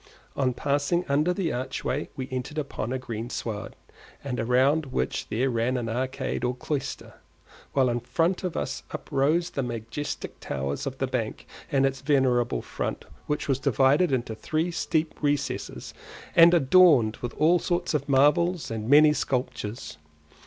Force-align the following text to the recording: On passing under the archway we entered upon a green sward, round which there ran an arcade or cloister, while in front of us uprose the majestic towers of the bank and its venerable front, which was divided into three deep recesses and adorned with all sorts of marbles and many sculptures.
On 0.35 0.51
passing 0.55 1.05
under 1.07 1.31
the 1.31 1.53
archway 1.53 2.09
we 2.15 2.27
entered 2.31 2.57
upon 2.57 2.91
a 2.91 2.97
green 2.97 3.29
sward, 3.29 3.75
round 4.25 4.87
which 4.87 5.27
there 5.29 5.51
ran 5.51 5.77
an 5.77 5.87
arcade 5.89 6.43
or 6.43 6.55
cloister, 6.55 7.13
while 7.73 7.87
in 7.87 7.99
front 7.99 8.43
of 8.43 8.57
us 8.57 8.81
uprose 8.89 9.51
the 9.51 9.61
majestic 9.61 10.39
towers 10.39 10.87
of 10.87 10.97
the 10.97 11.05
bank 11.05 11.45
and 11.71 11.85
its 11.85 12.01
venerable 12.01 12.63
front, 12.63 13.05
which 13.27 13.47
was 13.47 13.59
divided 13.59 14.11
into 14.11 14.33
three 14.33 14.73
deep 14.89 15.21
recesses 15.21 15.93
and 16.35 16.55
adorned 16.55 17.17
with 17.17 17.35
all 17.35 17.59
sorts 17.59 17.93
of 17.93 18.09
marbles 18.09 18.71
and 18.71 18.89
many 18.89 19.13
sculptures. 19.13 19.97